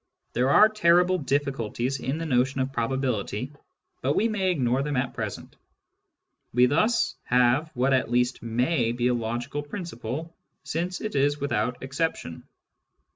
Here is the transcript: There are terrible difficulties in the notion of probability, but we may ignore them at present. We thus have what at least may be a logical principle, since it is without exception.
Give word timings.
There 0.33 0.49
are 0.49 0.67
terrible 0.67 1.19
difficulties 1.19 1.99
in 1.99 2.17
the 2.17 2.25
notion 2.25 2.59
of 2.59 2.73
probability, 2.73 3.53
but 4.01 4.15
we 4.15 4.27
may 4.29 4.49
ignore 4.49 4.81
them 4.81 4.97
at 4.97 5.13
present. 5.13 5.55
We 6.51 6.65
thus 6.65 7.13
have 7.25 7.69
what 7.75 7.93
at 7.93 8.09
least 8.09 8.41
may 8.41 8.93
be 8.93 9.09
a 9.09 9.13
logical 9.13 9.61
principle, 9.61 10.35
since 10.63 11.01
it 11.01 11.13
is 11.13 11.39
without 11.39 11.83
exception. 11.83 12.47